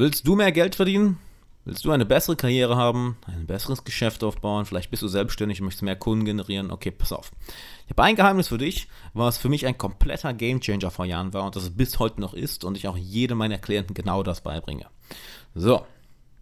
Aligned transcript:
Willst 0.00 0.26
du 0.26 0.34
mehr 0.34 0.50
Geld 0.50 0.76
verdienen? 0.76 1.18
Willst 1.66 1.84
du 1.84 1.90
eine 1.90 2.06
bessere 2.06 2.34
Karriere 2.34 2.74
haben, 2.74 3.18
ein 3.26 3.46
besseres 3.46 3.84
Geschäft 3.84 4.24
aufbauen, 4.24 4.64
vielleicht 4.64 4.90
bist 4.90 5.02
du 5.02 5.08
selbstständig 5.08 5.60
und 5.60 5.66
möchtest 5.66 5.82
mehr 5.82 5.94
Kunden 5.94 6.24
generieren? 6.24 6.70
Okay, 6.70 6.90
pass 6.90 7.12
auf. 7.12 7.32
Ich 7.84 7.90
habe 7.90 8.04
ein 8.04 8.16
Geheimnis 8.16 8.48
für 8.48 8.56
dich, 8.56 8.88
was 9.12 9.36
für 9.36 9.50
mich 9.50 9.66
ein 9.66 9.76
kompletter 9.76 10.32
Gamechanger 10.32 10.90
vor 10.90 11.04
Jahren 11.04 11.34
war 11.34 11.44
und 11.44 11.54
das 11.54 11.64
es 11.64 11.76
bis 11.76 11.98
heute 11.98 12.18
noch 12.18 12.32
ist 12.32 12.64
und 12.64 12.78
ich 12.78 12.88
auch 12.88 12.96
jedem 12.96 13.36
meiner 13.36 13.58
Klienten 13.58 13.92
genau 13.92 14.22
das 14.22 14.40
beibringe. 14.40 14.86
So, 15.54 15.84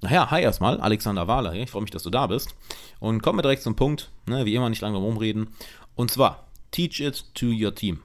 naja, 0.02 0.30
hi 0.30 0.40
erstmal, 0.40 0.80
Alexander 0.80 1.26
Wahler 1.26 1.50
hier. 1.50 1.64
Ich 1.64 1.70
freue 1.72 1.82
mich, 1.82 1.90
dass 1.90 2.04
du 2.04 2.10
da 2.10 2.28
bist. 2.28 2.54
Und 3.00 3.24
kommen 3.24 3.40
wir 3.40 3.42
direkt 3.42 3.64
zum 3.64 3.74
Punkt, 3.74 4.12
ne, 4.26 4.46
wie 4.46 4.54
immer 4.54 4.70
nicht 4.70 4.82
lange 4.82 4.98
rumreden. 4.98 5.48
Und 5.96 6.12
zwar, 6.12 6.46
teach 6.70 7.00
it 7.00 7.24
to 7.34 7.46
your 7.46 7.74
team. 7.74 8.02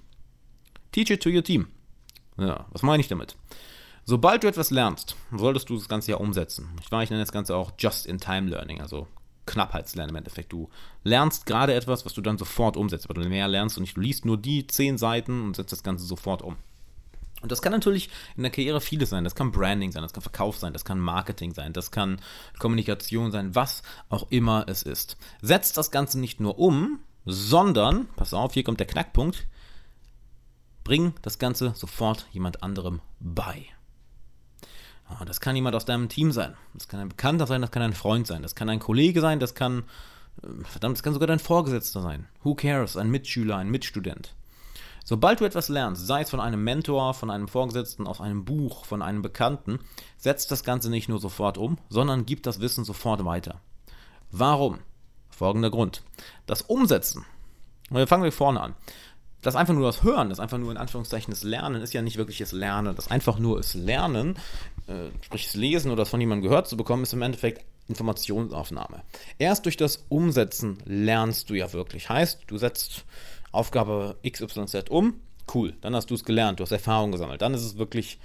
Teach 0.92 1.12
it 1.12 1.22
to 1.22 1.30
your 1.30 1.44
team. 1.44 1.68
Ja, 2.40 2.66
was 2.72 2.82
meine 2.82 3.02
ich 3.02 3.08
damit? 3.08 3.36
Sobald 4.06 4.44
du 4.44 4.48
etwas 4.48 4.70
lernst, 4.70 5.16
solltest 5.32 5.70
du 5.70 5.78
das 5.78 5.88
Ganze 5.88 6.12
ja 6.12 6.18
umsetzen. 6.18 6.70
Ich 6.82 6.88
ich 6.88 7.10
nenne 7.10 7.22
das 7.22 7.32
Ganze 7.32 7.56
auch 7.56 7.71
Just-in-Time-Learning, 7.80 8.82
also 8.82 9.07
Knappheitslernen 9.46 10.10
im 10.10 10.18
Endeffekt. 10.18 10.52
Du 10.52 10.70
lernst 11.04 11.46
gerade 11.46 11.74
etwas, 11.74 12.06
was 12.06 12.14
du 12.14 12.21
dann 12.21 12.38
sofort 12.38 12.75
umsetzt, 12.75 13.10
aber 13.10 13.21
du 13.21 13.30
mehr 13.30 13.47
lernst 13.47 13.78
und 13.78 13.84
nicht, 13.84 13.96
du 13.96 14.02
liest 14.02 14.25
nur 14.25 14.38
die 14.38 14.68
zehn 14.68 14.97
Seiten 14.97 15.44
und 15.44 15.56
setzt 15.56 15.71
das 15.71 15.84
Ganze 15.84 16.06
sofort 16.06 16.42
um. 16.42 16.58
Und 17.42 17.52
das 17.52 17.61
kann 17.61 17.74
natürlich 17.74 18.10
in 18.38 18.44
der 18.44 18.52
Karriere 18.52 18.80
vieles 18.80 19.10
sein. 19.10 19.25
Das 19.25 19.36
kann 19.36 19.52
Branding 19.52 19.92
sein, 19.92 20.02
das 20.02 20.14
kann 20.14 20.22
Verkauf 20.22 20.58
sein, 20.58 20.72
das 20.72 20.86
kann 20.86 21.00
Marketing 21.00 21.54
sein, 21.54 21.74
das 21.74 21.92
kann 21.92 22.22
Kommunikation 22.58 23.32
sein, 23.32 23.54
was 23.54 23.83
auch 24.10 24.28
immer 24.30 24.66
es 24.68 24.83
ist. 24.83 25.18
Setzt 25.42 25.78
das 25.78 25.92
Ganze 25.92 26.20
nicht 26.20 26.39
nur 26.39 26.58
um, 26.58 27.00
sondern, 27.25 28.08
pass 28.16 28.33
auf, 28.33 28.54
hier 28.54 28.64
kommt 28.64 28.80
der 28.80 28.88
Knackpunkt, 28.88 29.46
bring 30.86 31.14
das 31.22 31.38
Ganze 31.38 31.74
sofort 31.75 32.28
jemand 32.31 32.64
anderem 32.64 33.02
bei. 33.20 33.66
Ah, 35.06 35.25
das 35.25 35.42
kann 35.42 35.56
jemand 35.56 35.75
aus 35.75 35.86
deinem 35.86 36.09
Team 36.09 36.31
sein. 36.31 36.56
Das 36.73 36.88
kann 36.88 37.00
ein 37.00 37.09
Bekannter 37.09 37.48
sein, 37.48 37.61
das 37.61 37.72
kann 37.72 37.84
ein 37.84 37.94
Freund 37.94 38.28
sein, 38.28 38.42
das 38.42 38.56
kann 38.56 38.70
ein 38.70 38.80
Kollege 38.80 39.22
sein, 39.22 39.39
das 39.39 39.53
kann, 39.53 39.83
äh, 40.41 40.47
verdammt, 40.64 40.97
das 40.97 41.03
kann 41.03 41.14
sogar 41.14 41.27
dein 41.27 41.39
Vorgesetzter 41.39 42.02
sein. 42.02 42.27
Who 42.44 42.55
cares? 42.55 42.97
Ein 42.97 43.09
Mitschüler, 43.09 43.58
ein 43.58 43.69
Mitstudent. 43.69 44.33
Sobald 45.05 45.42
du 45.42 45.45
etwas 45.45 45.67
lernst, 45.67 46.08
sei 46.08 46.22
es 46.22 46.30
von 46.30 46.39
einem 46.39 46.64
Mentor, 46.64 47.14
von 47.14 47.30
einem 47.30 47.50
Vorgesetzten, 47.50 48.08
aus 48.08 48.22
einem 48.22 48.45
Buch, 48.45 48.86
von 48.86 49.02
einem 49.02 49.22
Bekannten, 49.22 49.80
setzt 50.17 50.50
das 50.50 50.64
Ganze 50.64 50.89
nicht 50.89 51.09
nur 51.09 51.20
sofort 51.20 51.58
um, 51.58 51.77
sondern 51.89 52.25
gib 52.25 52.42
das 52.44 52.61
Wissen 52.61 52.86
sofort 52.86 53.25
weiter. 53.25 53.59
Warum? 54.31 54.80
Folgender 55.30 55.70
Grund. 55.70 56.03
Das 56.45 56.61
Umsetzen. 56.61 57.25
Wir 57.89 58.08
fangen 58.08 58.23
wir 58.23 58.31
vorne 58.31 58.61
an. 58.61 58.75
Das 59.44 59.55
einfach 59.55 59.73
nur 59.73 59.86
das 59.86 60.03
Hören, 60.03 60.30
das 60.30 60.39
einfach 60.39 60.58
nur 60.58 60.72
in 60.72 60.77
Anführungszeichen 60.77 61.31
das 61.31 61.44
Lernen, 61.44 61.81
ist 61.81 61.94
ja 61.94 62.02
nicht 62.02 62.17
wirklich 62.17 62.39
das 62.39 62.52
Lernen. 62.52 62.95
Das 62.95 63.11
einfach 63.11 63.38
nur 63.38 63.58
das 63.58 63.75
Lernen, 63.75 64.38
äh, 64.88 65.09
sprich 65.22 65.45
das 65.45 65.55
Lesen 65.55 65.91
oder 65.91 66.02
das 66.02 66.09
von 66.09 66.19
jemandem 66.19 66.49
gehört 66.49 66.67
zu 66.67 66.77
bekommen, 66.77 67.03
ist 67.03 67.13
im 67.13 67.22
Endeffekt 67.22 67.64
Informationsaufnahme. 67.88 69.03
Erst 69.38 69.66
durch 69.66 69.77
das 69.77 70.05
Umsetzen 70.09 70.77
lernst 70.86 71.49
du 71.49 71.53
ja 71.53 71.71
wirklich. 71.73 72.09
Heißt, 72.09 72.44
du 72.47 72.58
setzt 72.58 73.05
Aufgabe 73.52 74.16
XYZ 74.27 74.89
um, 74.89 75.19
cool, 75.53 75.73
dann 75.81 75.95
hast 75.95 76.09
du 76.09 76.16
es 76.16 76.23
gelernt, 76.23 76.59
du 76.59 76.64
hast 76.64 76.71
Erfahrung 76.71 77.11
gesammelt. 77.11 77.41
Dann 77.41 77.53
ist 77.53 77.64
es 77.64 77.77
wirklich 77.77 78.19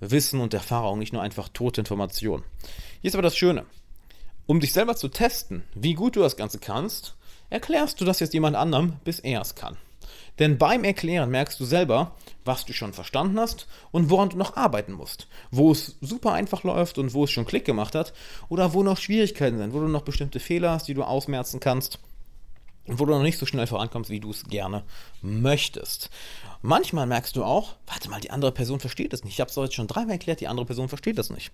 Wissen 0.00 0.40
und 0.40 0.52
Erfahrung, 0.52 0.98
nicht 0.98 1.12
nur 1.12 1.22
einfach 1.22 1.48
tote 1.48 1.80
Information. 1.80 2.42
Hier 3.00 3.08
ist 3.08 3.14
aber 3.14 3.22
das 3.22 3.36
Schöne. 3.36 3.64
Um 4.46 4.60
dich 4.60 4.72
selber 4.72 4.96
zu 4.96 5.08
testen, 5.08 5.64
wie 5.74 5.94
gut 5.94 6.16
du 6.16 6.20
das 6.20 6.36
Ganze 6.36 6.58
kannst, 6.58 7.16
erklärst 7.50 8.00
du 8.00 8.04
das 8.04 8.20
jetzt 8.20 8.34
jemand 8.34 8.56
anderem, 8.56 8.94
bis 9.04 9.18
er 9.18 9.40
es 9.40 9.54
kann. 9.54 9.76
Denn 10.38 10.58
beim 10.58 10.84
Erklären 10.84 11.30
merkst 11.30 11.58
du 11.58 11.64
selber, 11.64 12.14
was 12.44 12.64
du 12.64 12.72
schon 12.72 12.92
verstanden 12.92 13.38
hast 13.40 13.66
und 13.90 14.10
woran 14.10 14.28
du 14.28 14.36
noch 14.36 14.56
arbeiten 14.56 14.92
musst. 14.92 15.28
Wo 15.50 15.72
es 15.72 15.96
super 16.00 16.32
einfach 16.32 16.62
läuft 16.62 16.98
und 16.98 17.14
wo 17.14 17.24
es 17.24 17.30
schon 17.30 17.46
Klick 17.46 17.64
gemacht 17.64 17.94
hat 17.94 18.12
oder 18.48 18.74
wo 18.74 18.82
noch 18.82 18.98
Schwierigkeiten 18.98 19.58
sind, 19.58 19.72
wo 19.72 19.80
du 19.80 19.88
noch 19.88 20.02
bestimmte 20.02 20.40
Fehler 20.40 20.72
hast, 20.72 20.88
die 20.88 20.94
du 20.94 21.04
ausmerzen 21.04 21.60
kannst 21.60 21.98
wo 22.86 23.04
du 23.04 23.12
noch 23.12 23.22
nicht 23.22 23.38
so 23.38 23.46
schnell 23.46 23.66
vorankommst, 23.66 24.10
wie 24.10 24.20
du 24.20 24.30
es 24.30 24.44
gerne 24.44 24.84
möchtest. 25.22 26.10
Manchmal 26.62 27.06
merkst 27.06 27.36
du 27.36 27.44
auch, 27.44 27.74
warte 27.86 28.08
mal, 28.08 28.20
die 28.20 28.30
andere 28.30 28.52
Person 28.52 28.80
versteht 28.80 29.12
es 29.12 29.24
nicht. 29.24 29.34
Ich 29.34 29.40
habe 29.40 29.50
es 29.50 29.56
heute 29.56 29.74
schon 29.74 29.88
dreimal 29.88 30.12
erklärt, 30.12 30.40
die 30.40 30.48
andere 30.48 30.66
Person 30.66 30.88
versteht 30.88 31.18
das 31.18 31.30
nicht. 31.30 31.52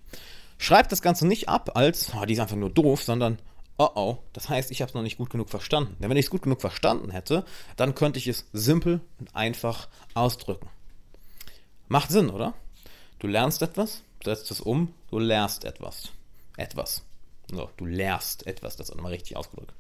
Schreib 0.59 0.89
das 0.89 1.03
Ganze 1.03 1.27
nicht 1.27 1.49
ab 1.49 1.71
als, 1.75 2.13
oh, 2.15 2.25
die 2.25 2.35
ist 2.35 2.41
einfach 2.41 2.57
nur 2.57 2.71
doof, 2.71 3.03
sondern, 3.03 3.39
oh 3.83 3.91
oh, 3.95 4.19
das 4.33 4.49
heißt, 4.49 4.71
ich 4.71 4.81
habe 4.81 4.89
es 4.89 4.95
noch 4.95 5.03
nicht 5.03 5.19
gut 5.19 5.31
genug 5.31 5.51
verstanden. 5.51 5.97
Denn 6.01 6.11
wenn 6.11 6.17
ich 6.17 6.27
es 6.27 6.31
gut 6.31 6.43
genug 6.43 6.61
verstanden 6.61 7.11
hätte, 7.11 7.45
dann 7.77 7.95
könnte 7.95 8.19
ich 8.19 8.29
es 8.29 8.47
simpel 8.53 9.01
und 9.19 9.35
einfach 9.35 9.89
ausdrücken. 10.15 10.69
Macht 11.89 12.11
Sinn, 12.11 12.31
oder? 12.31 12.55
Du 13.19 13.27
lernst 13.27 13.63
etwas, 13.63 14.03
setzt 14.25 14.51
es 14.51 14.61
um, 14.61 14.95
du 15.11 15.19
lernst 15.19 15.65
etwas. 15.65 16.11
Etwas. 16.57 17.03
So, 17.51 17.71
du 17.77 17.87
lehrst 17.87 18.47
etwas, 18.47 18.77
das 18.77 18.89
ist 18.89 18.95
nochmal 18.95 19.13
richtig 19.13 19.37
ausgedrückt. 19.37 19.73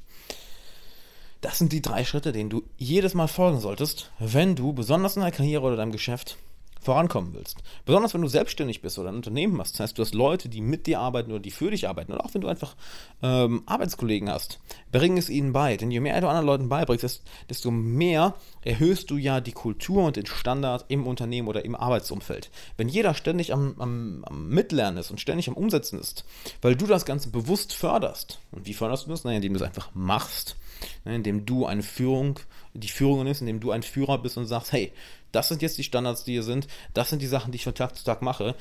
Das 1.40 1.58
sind 1.58 1.72
die 1.72 1.82
drei 1.82 2.04
Schritte, 2.04 2.32
denen 2.32 2.50
du 2.50 2.62
jedes 2.76 3.14
Mal 3.14 3.28
folgen 3.28 3.60
solltest, 3.60 4.10
wenn 4.18 4.54
du 4.54 4.72
besonders 4.72 5.16
in 5.16 5.22
deiner 5.22 5.34
Karriere 5.34 5.62
oder 5.62 5.76
deinem 5.76 5.92
Geschäft 5.92 6.36
vorankommen 6.82 7.32
willst. 7.34 7.58
Besonders 7.84 8.12
wenn 8.12 8.22
du 8.22 8.28
selbstständig 8.28 8.82
bist 8.82 8.98
oder 8.98 9.10
ein 9.10 9.16
Unternehmen 9.16 9.58
hast. 9.60 9.74
Das 9.74 9.80
heißt, 9.80 9.98
du 9.98 10.02
hast 10.02 10.14
Leute, 10.14 10.48
die 10.48 10.60
mit 10.60 10.86
dir 10.86 11.00
arbeiten 11.00 11.30
oder 11.30 11.40
die 11.40 11.50
für 11.50 11.70
dich 11.70 11.88
arbeiten. 11.88 12.12
Oder 12.12 12.24
auch 12.24 12.34
wenn 12.34 12.40
du 12.40 12.48
einfach 12.48 12.74
ähm, 13.22 13.62
Arbeitskollegen 13.66 14.30
hast. 14.30 14.58
Bring 14.90 15.16
es 15.16 15.30
ihnen 15.30 15.52
bei. 15.52 15.76
Denn 15.76 15.90
je 15.90 16.00
mehr 16.00 16.20
du 16.20 16.28
anderen 16.28 16.46
Leuten 16.46 16.68
beibringst, 16.68 17.22
desto 17.48 17.70
mehr 17.70 18.34
erhöhst 18.62 19.10
du 19.10 19.16
ja 19.16 19.40
die 19.40 19.52
Kultur 19.52 20.04
und 20.04 20.16
den 20.16 20.26
Standard 20.26 20.84
im 20.88 21.06
Unternehmen 21.06 21.48
oder 21.48 21.64
im 21.64 21.76
Arbeitsumfeld. 21.76 22.50
Wenn 22.76 22.88
jeder 22.88 23.14
ständig 23.14 23.52
am, 23.52 23.74
am, 23.78 24.24
am 24.24 24.48
Mitlernen 24.48 24.98
ist 24.98 25.10
und 25.10 25.20
ständig 25.20 25.48
am 25.48 25.54
Umsetzen 25.54 25.98
ist, 25.98 26.24
weil 26.60 26.76
du 26.76 26.86
das 26.86 27.04
Ganze 27.04 27.30
bewusst 27.30 27.72
förderst. 27.72 28.40
Und 28.50 28.66
wie 28.66 28.74
förderst 28.74 29.06
du 29.06 29.10
das? 29.10 29.24
Naja, 29.24 29.36
indem 29.36 29.54
du 29.54 29.60
es 29.60 29.66
einfach 29.66 29.90
machst 29.94 30.56
ne, 31.04 31.14
indem 31.14 31.46
du 31.46 31.66
eine 31.66 31.82
Führung, 31.82 32.40
die 32.74 32.88
Führung 32.88 33.26
ist, 33.26 33.40
indem 33.40 33.60
du 33.60 33.70
ein 33.70 33.82
Führer 33.82 34.18
bist 34.18 34.36
und 34.36 34.46
sagst, 34.46 34.72
hey, 34.72 34.92
das 35.32 35.48
sind 35.48 35.62
jetzt 35.62 35.78
die 35.78 35.84
Standards, 35.84 36.24
die 36.24 36.32
hier 36.32 36.42
sind, 36.42 36.66
das 36.94 37.10
sind 37.10 37.22
die 37.22 37.26
Sachen, 37.26 37.52
die 37.52 37.56
ich 37.56 37.64
von 37.64 37.74
Tag 37.74 37.96
zu 37.96 38.04
Tag 38.04 38.22
mache. 38.22 38.54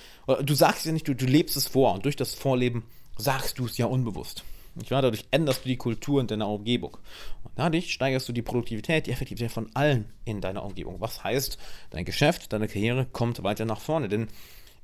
Du 0.43 0.53
sagst 0.53 0.85
ja 0.85 0.91
nicht, 0.91 1.07
du, 1.07 1.15
du 1.15 1.25
lebst 1.25 1.57
es 1.57 1.67
vor 1.67 1.93
und 1.93 2.05
durch 2.05 2.15
das 2.15 2.33
Vorleben 2.33 2.83
sagst 3.17 3.59
du 3.59 3.65
es 3.65 3.77
ja 3.77 3.85
unbewusst. 3.85 4.43
Wahr? 4.75 5.01
Dadurch 5.01 5.25
änderst 5.31 5.65
du 5.65 5.69
die 5.69 5.77
Kultur 5.77 6.21
in 6.21 6.27
deiner 6.27 6.47
Umgebung. 6.47 6.97
Und 7.43 7.51
dadurch 7.55 7.91
steigerst 7.91 8.27
du 8.29 8.33
die 8.33 8.41
Produktivität, 8.41 9.07
die 9.07 9.11
Effektivität 9.11 9.51
von 9.51 9.69
allen 9.73 10.05
in 10.25 10.41
deiner 10.41 10.63
Umgebung. 10.63 11.01
Was 11.01 11.23
heißt, 11.23 11.57
dein 11.89 12.05
Geschäft, 12.05 12.53
deine 12.53 12.67
Karriere 12.67 13.05
kommt 13.05 13.43
weiter 13.43 13.65
nach 13.65 13.81
vorne. 13.81 14.07
Denn 14.07 14.27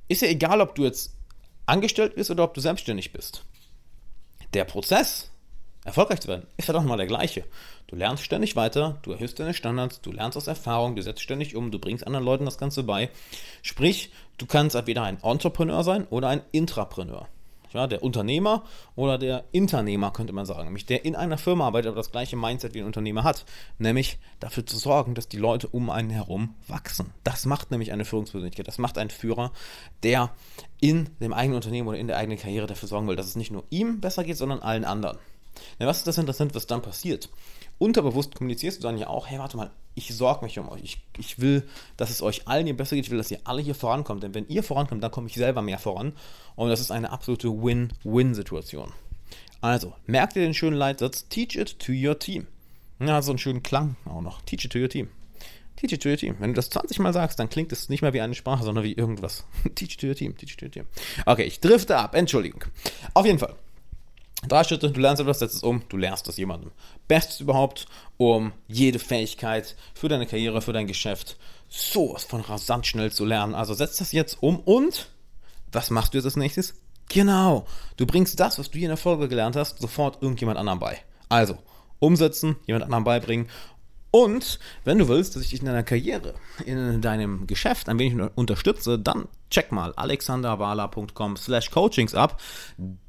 ist 0.08 0.22
ja 0.22 0.28
egal, 0.28 0.60
ob 0.60 0.74
du 0.74 0.84
jetzt 0.84 1.14
angestellt 1.66 2.14
bist 2.14 2.30
oder 2.30 2.44
ob 2.44 2.54
du 2.54 2.60
selbstständig 2.60 3.12
bist. 3.12 3.44
Der 4.54 4.64
Prozess, 4.64 5.30
erfolgreich 5.88 6.20
zu 6.20 6.28
werden, 6.28 6.46
ist 6.56 6.66
verdammt 6.66 6.86
mal 6.86 6.96
der 6.96 7.06
gleiche. 7.06 7.44
Du 7.86 7.96
lernst 7.96 8.24
ständig 8.24 8.56
weiter, 8.56 8.98
du 9.02 9.12
erhöhst 9.12 9.38
deine 9.38 9.54
Standards, 9.54 10.00
du 10.00 10.12
lernst 10.12 10.36
aus 10.36 10.46
Erfahrung, 10.46 10.96
du 10.96 11.02
setzt 11.02 11.22
ständig 11.22 11.56
um, 11.56 11.70
du 11.70 11.78
bringst 11.78 12.06
anderen 12.06 12.24
Leuten 12.24 12.44
das 12.44 12.58
Ganze 12.58 12.82
bei. 12.82 13.10
Sprich, 13.62 14.12
du 14.36 14.46
kannst 14.46 14.76
entweder 14.76 15.02
ein 15.02 15.22
Entrepreneur 15.22 15.82
sein 15.82 16.06
oder 16.08 16.28
ein 16.28 16.42
Intrapreneur. 16.52 17.28
Ja, 17.72 17.86
der 17.86 18.02
Unternehmer 18.02 18.64
oder 18.96 19.18
der 19.18 19.44
Internehmer 19.52 20.10
könnte 20.10 20.32
man 20.32 20.46
sagen, 20.46 20.64
nämlich 20.64 20.86
der 20.86 21.04
in 21.04 21.14
einer 21.14 21.36
Firma 21.36 21.66
arbeitet, 21.66 21.88
aber 21.88 21.96
das 21.96 22.10
gleiche 22.10 22.36
Mindset 22.36 22.72
wie 22.72 22.80
ein 22.80 22.86
Unternehmer 22.86 23.24
hat, 23.24 23.44
nämlich 23.78 24.18
dafür 24.40 24.64
zu 24.64 24.78
sorgen, 24.78 25.14
dass 25.14 25.28
die 25.28 25.36
Leute 25.36 25.68
um 25.68 25.90
einen 25.90 26.10
herum 26.10 26.54
wachsen. 26.66 27.12
Das 27.24 27.44
macht 27.44 27.70
nämlich 27.70 27.92
eine 27.92 28.06
Führungspersönlichkeit, 28.06 28.66
das 28.66 28.78
macht 28.78 28.96
einen 28.96 29.10
Führer, 29.10 29.52
der 30.02 30.30
in 30.80 31.10
dem 31.20 31.34
eigenen 31.34 31.56
Unternehmen 31.56 31.88
oder 31.88 31.98
in 31.98 32.06
der 32.06 32.16
eigenen 32.16 32.38
Karriere 32.38 32.66
dafür 32.66 32.88
sorgen 32.88 33.06
will, 33.06 33.16
dass 33.16 33.26
es 33.26 33.36
nicht 33.36 33.50
nur 33.50 33.64
ihm 33.68 34.00
besser 34.00 34.24
geht, 34.24 34.38
sondern 34.38 34.60
allen 34.60 34.86
anderen. 34.86 35.18
Ja, 35.78 35.86
was 35.86 35.98
ist 35.98 36.06
das 36.06 36.18
interessant, 36.18 36.54
was 36.54 36.66
dann 36.66 36.82
passiert? 36.82 37.28
Unterbewusst 37.78 38.34
kommunizierst 38.34 38.78
du 38.78 38.82
dann 38.82 38.98
ja 38.98 39.06
auch, 39.06 39.28
hey, 39.28 39.38
warte 39.38 39.56
mal, 39.56 39.70
ich 39.94 40.14
sorge 40.14 40.44
mich 40.44 40.58
um 40.58 40.68
euch. 40.68 40.82
Ich, 40.82 40.98
ich 41.18 41.40
will, 41.40 41.68
dass 41.96 42.10
es 42.10 42.22
euch 42.22 42.46
allen 42.46 42.66
hier 42.66 42.76
besser 42.76 42.96
geht. 42.96 43.06
Ich 43.06 43.10
will, 43.10 43.18
dass 43.18 43.30
ihr 43.30 43.40
alle 43.44 43.62
hier 43.62 43.74
vorankommt. 43.74 44.22
Denn 44.22 44.34
wenn 44.34 44.48
ihr 44.48 44.62
vorankommt, 44.62 45.02
dann 45.02 45.10
komme 45.10 45.28
ich 45.28 45.34
selber 45.34 45.62
mehr 45.62 45.78
voran. 45.78 46.12
Und 46.56 46.68
das 46.68 46.80
ist 46.80 46.90
eine 46.90 47.10
absolute 47.10 47.48
Win-Win-Situation. 47.48 48.92
Also, 49.60 49.92
merkt 50.06 50.36
ihr 50.36 50.42
den 50.42 50.54
schönen 50.54 50.76
Leitsatz, 50.76 51.28
teach 51.28 51.56
it 51.56 51.78
to 51.78 51.92
your 51.92 52.18
team. 52.18 52.46
Ja, 53.00 53.22
so 53.22 53.32
einen 53.32 53.38
schönen 53.38 53.62
Klang 53.62 53.96
auch 54.04 54.22
noch. 54.22 54.42
Teach 54.42 54.64
it 54.64 54.72
to 54.72 54.78
your 54.78 54.88
team. 54.88 55.08
Teach 55.76 55.92
it 55.92 56.02
to 56.02 56.08
your 56.08 56.16
team. 56.16 56.36
Wenn 56.38 56.50
du 56.50 56.54
das 56.54 56.70
20 56.70 56.98
Mal 56.98 57.12
sagst, 57.12 57.38
dann 57.38 57.48
klingt 57.48 57.70
es 57.70 57.88
nicht 57.88 58.02
mehr 58.02 58.12
wie 58.12 58.20
eine 58.20 58.34
Sprache, 58.34 58.64
sondern 58.64 58.84
wie 58.84 58.94
irgendwas. 58.94 59.44
teach 59.74 59.94
it 59.94 60.00
to 60.00 60.06
your 60.08 60.14
team. 60.14 60.36
Teach 60.36 60.52
it 60.52 60.58
to 60.58 60.66
your 60.66 60.72
team. 60.72 60.86
Okay, 61.26 61.44
ich 61.44 61.60
drifte 61.60 61.96
ab. 61.96 62.14
Entschuldigung. 62.14 62.64
Auf 63.14 63.26
jeden 63.26 63.38
Fall. 63.38 63.54
Drei 64.46 64.62
Schritte, 64.62 64.90
du 64.90 65.00
lernst 65.00 65.20
etwas, 65.20 65.40
setzt 65.40 65.56
es 65.56 65.62
um, 65.62 65.82
du 65.88 65.96
lernst 65.96 66.28
das 66.28 66.36
jemandem. 66.36 66.70
Bestes 67.08 67.40
überhaupt, 67.40 67.86
um 68.18 68.52
jede 68.68 68.98
Fähigkeit 68.98 69.74
für 69.94 70.08
deine 70.08 70.26
Karriere, 70.26 70.62
für 70.62 70.72
dein 70.72 70.86
Geschäft 70.86 71.36
sowas 71.68 72.24
von 72.24 72.40
rasant 72.40 72.86
schnell 72.86 73.10
zu 73.10 73.24
lernen. 73.24 73.54
Also 73.54 73.74
setz 73.74 73.96
das 73.96 74.12
jetzt 74.12 74.40
um 74.40 74.60
und 74.60 75.08
was 75.72 75.90
machst 75.90 76.14
du 76.14 76.18
jetzt 76.18 76.24
als 76.24 76.36
nächstes? 76.36 76.74
Genau, 77.08 77.66
du 77.96 78.06
bringst 78.06 78.38
das, 78.38 78.58
was 78.58 78.70
du 78.70 78.78
hier 78.78 78.86
in 78.86 78.90
der 78.90 78.96
Folge 78.96 79.28
gelernt 79.28 79.56
hast, 79.56 79.78
sofort 79.78 80.22
irgendjemand 80.22 80.58
anderem 80.58 80.78
bei. 80.78 80.98
Also, 81.28 81.58
umsetzen, 81.98 82.56
jemand 82.66 82.84
anderem 82.84 83.04
beibringen 83.04 83.48
Und 84.10 84.58
wenn 84.84 84.98
du 84.98 85.08
willst, 85.08 85.34
dass 85.34 85.42
ich 85.42 85.50
dich 85.50 85.60
in 85.60 85.66
deiner 85.66 85.82
Karriere, 85.82 86.34
in 86.64 87.00
deinem 87.00 87.46
Geschäft 87.46 87.88
ein 87.88 87.98
wenig 87.98 88.30
unterstütze, 88.34 88.98
dann 88.98 89.28
check 89.50 89.72
mal 89.72 89.92
alexanderwala.com 89.94 91.36
slash 91.36 91.70
coachings 91.70 92.14
ab, 92.14 92.40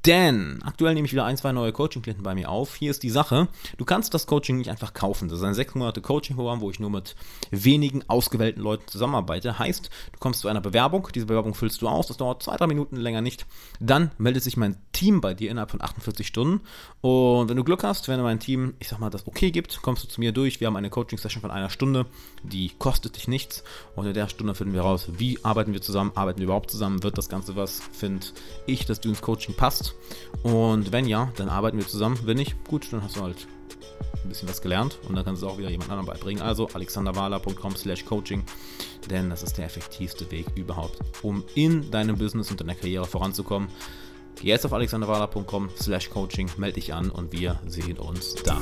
denn 0.05 0.59
aktuell 0.63 0.93
nehme 0.93 1.05
ich 1.05 1.11
wieder 1.11 1.25
ein, 1.25 1.37
zwei 1.37 1.51
neue 1.51 1.71
Coaching-Klienten 1.71 2.23
bei 2.23 2.33
mir 2.33 2.49
auf. 2.49 2.75
Hier 2.75 2.89
ist 2.89 3.03
die 3.03 3.09
Sache, 3.09 3.49
du 3.77 3.85
kannst 3.85 4.13
das 4.13 4.25
Coaching 4.25 4.57
nicht 4.57 4.69
einfach 4.69 4.93
kaufen. 4.93 5.27
Das 5.29 5.39
ist 5.39 5.43
ein 5.43 5.53
sechs 5.53 5.75
Monate 5.75 6.01
Coaching-Programm, 6.01 6.61
wo 6.61 6.71
ich 6.71 6.79
nur 6.79 6.89
mit 6.89 7.15
wenigen 7.51 8.03
ausgewählten 8.07 8.61
Leuten 8.61 8.87
zusammenarbeite. 8.87 9.59
Heißt, 9.59 9.89
du 10.11 10.19
kommst 10.19 10.39
zu 10.39 10.47
einer 10.47 10.61
Bewerbung, 10.61 11.09
diese 11.13 11.27
Bewerbung 11.27 11.53
füllst 11.53 11.81
du 11.81 11.87
aus, 11.87 12.07
das 12.07 12.17
dauert 12.17 12.41
zwei, 12.41 12.55
drei 12.55 12.67
Minuten 12.67 12.95
länger 12.95 13.21
nicht. 13.21 13.45
Dann 13.79 14.11
meldet 14.17 14.43
sich 14.43 14.57
mein 14.57 14.77
Team 14.93 15.21
bei 15.21 15.33
dir 15.33 15.51
innerhalb 15.51 15.71
von 15.71 15.81
48 15.81 16.25
Stunden 16.25 16.61
und 17.01 17.49
wenn 17.49 17.57
du 17.57 17.63
Glück 17.63 17.83
hast, 17.83 18.07
wenn 18.07 18.21
mein 18.21 18.39
Team, 18.39 18.73
ich 18.79 18.87
sag 18.87 18.99
mal, 18.99 19.09
das 19.09 19.27
okay 19.27 19.51
gibt, 19.51 19.81
kommst 19.81 20.03
du 20.03 20.07
zu 20.07 20.19
mir 20.19 20.31
durch. 20.31 20.59
Wir 20.59 20.67
haben 20.67 20.75
eine 20.75 20.89
Coaching-Session 20.89 21.41
von 21.41 21.51
einer 21.51 21.69
Stunde, 21.69 22.05
die 22.43 22.71
kostet 22.77 23.15
dich 23.15 23.27
nichts 23.27 23.63
und 23.95 24.05
in 24.05 24.13
der 24.13 24.27
Stunde 24.27 24.55
finden 24.55 24.73
wir 24.73 24.81
raus, 24.81 25.09
wie 25.17 25.43
arbeiten 25.43 25.73
wir 25.73 25.81
zusammen, 25.81 26.11
arbeiten 26.15 26.29
arbeiten 26.29 26.39
wir 26.39 26.45
überhaupt 26.45 26.69
zusammen? 26.69 27.01
Wird 27.01 27.17
das 27.17 27.27
Ganze 27.27 27.55
was? 27.55 27.81
Finde 27.91 28.27
ich, 28.67 28.85
dass 28.85 29.01
du 29.01 29.09
ins 29.09 29.21
Coaching 29.21 29.55
passt? 29.55 29.95
Und 30.43 30.91
wenn 30.91 31.05
ja, 31.05 31.31
dann 31.35 31.49
arbeiten 31.49 31.77
wir 31.77 31.87
zusammen. 31.87 32.19
Wenn 32.23 32.37
nicht, 32.37 32.55
gut, 32.67 32.91
dann 32.91 33.03
hast 33.03 33.17
du 33.17 33.21
halt 33.21 33.47
ein 34.23 34.29
bisschen 34.29 34.49
was 34.49 34.61
gelernt 34.61 34.99
und 35.07 35.15
dann 35.15 35.25
kannst 35.25 35.41
du 35.41 35.47
auch 35.47 35.57
wieder 35.57 35.69
jemand 35.69 35.89
anderen 35.89 36.07
beibringen. 36.07 36.41
Also 36.41 36.67
alexanderwala.com 36.73 37.75
slash 37.75 38.05
coaching, 38.05 38.43
denn 39.09 39.29
das 39.29 39.43
ist 39.43 39.57
der 39.57 39.65
effektivste 39.65 40.29
Weg 40.31 40.45
überhaupt, 40.55 40.99
um 41.21 41.43
in 41.55 41.89
deinem 41.91 42.17
Business 42.17 42.51
und 42.51 42.61
deiner 42.61 42.75
Karriere 42.75 43.05
voranzukommen. 43.05 43.69
Geh 44.35 44.47
jetzt 44.47 44.65
auf 44.65 44.73
alexanderwala.com 44.73 45.69
slash 45.75 46.09
coaching, 46.09 46.49
melde 46.57 46.75
dich 46.75 46.93
an 46.93 47.09
und 47.09 47.31
wir 47.31 47.59
sehen 47.67 47.97
uns 47.97 48.35
da. 48.35 48.59